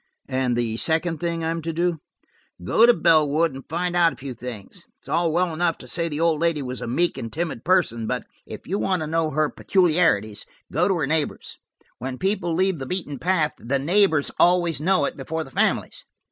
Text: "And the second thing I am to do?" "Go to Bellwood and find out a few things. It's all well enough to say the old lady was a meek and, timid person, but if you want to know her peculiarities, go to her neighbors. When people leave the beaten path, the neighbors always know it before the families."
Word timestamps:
"And 0.27 0.57
the 0.57 0.77
second 0.77 1.19
thing 1.19 1.43
I 1.43 1.51
am 1.51 1.61
to 1.61 1.71
do?" 1.71 1.99
"Go 2.63 2.87
to 2.87 2.93
Bellwood 2.95 3.53
and 3.53 3.63
find 3.69 3.95
out 3.95 4.13
a 4.13 4.15
few 4.15 4.33
things. 4.33 4.87
It's 4.97 5.07
all 5.07 5.31
well 5.31 5.53
enough 5.53 5.77
to 5.77 5.87
say 5.87 6.09
the 6.09 6.19
old 6.19 6.41
lady 6.41 6.63
was 6.63 6.81
a 6.81 6.87
meek 6.87 7.19
and, 7.19 7.31
timid 7.31 7.63
person, 7.63 8.07
but 8.07 8.25
if 8.47 8.65
you 8.65 8.79
want 8.79 9.01
to 9.03 9.07
know 9.07 9.29
her 9.29 9.47
peculiarities, 9.47 10.43
go 10.73 10.87
to 10.87 10.95
her 10.97 11.05
neighbors. 11.05 11.59
When 11.99 12.17
people 12.17 12.55
leave 12.55 12.79
the 12.79 12.87
beaten 12.87 13.19
path, 13.19 13.53
the 13.59 13.77
neighbors 13.77 14.31
always 14.39 14.81
know 14.81 15.05
it 15.05 15.15
before 15.17 15.43
the 15.43 15.51
families." 15.51 16.03